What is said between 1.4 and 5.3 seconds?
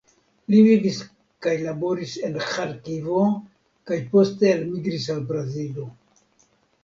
kaj laboris en Ĥarkivo kaj poste elmigris al